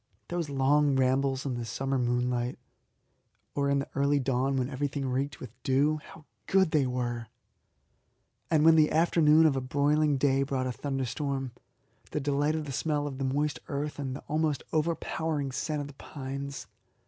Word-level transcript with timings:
Those 0.29 0.49
long 0.49 0.95
rambles 0.95 1.45
in 1.45 1.53
the 1.53 1.63
summer 1.63 1.99
moonlight, 1.99 2.57
or 3.53 3.69
in 3.69 3.77
the 3.77 3.89
early 3.93 4.17
dawn 4.19 4.57
when 4.57 4.67
everything 4.67 5.05
reeked 5.07 5.39
with 5.39 5.51
dew, 5.61 5.97
how 6.03 6.25
good 6.47 6.71
they 6.71 6.87
were! 6.87 7.27
And 8.49 8.65
when 8.65 8.75
the 8.75 8.91
afternoon 8.91 9.45
of 9.45 9.55
a 9.55 9.61
broiling 9.61 10.17
day 10.17 10.41
brought 10.41 10.65
a 10.65 10.71
thunderstorm, 10.71 11.51
the 12.09 12.19
delight 12.19 12.55
of 12.55 12.65
the 12.65 12.71
smell 12.71 13.05
of 13.05 13.19
the 13.19 13.23
moist 13.25 13.59
earth 13.67 13.99
and 13.99 14.15
the 14.15 14.21
almost 14.27 14.63
overpowering 14.73 15.51
scent 15.51 15.81
of 15.81 15.87
the 15.87 15.93
pines! 15.93 16.65